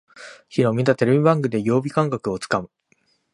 [0.49, 2.71] きのう見たテレビ番組で曜日感覚をつかむ